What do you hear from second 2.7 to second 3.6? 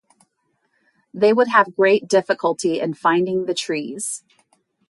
in finding the